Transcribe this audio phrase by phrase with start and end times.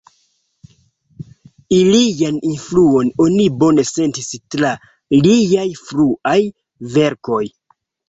[1.79, 4.75] Ilian influon oni bone sentis tra
[5.29, 6.39] liaj fruaj
[6.99, 7.43] verkoj.